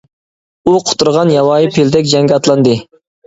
ئۇ 0.69 0.73
قۇترىغان 0.87 1.33
ياۋايى 1.33 1.69
پىلدەك 1.77 2.09
جەڭگە 2.13 2.39
ئاتلاندى. 2.39 2.75